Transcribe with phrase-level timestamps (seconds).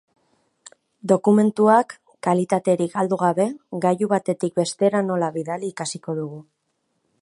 [1.11, 1.93] Dokumentuak,
[2.29, 3.47] kalitaterik galdu gabe,
[3.87, 6.47] gailu batetik bestera nola bidali ikasiko dugu.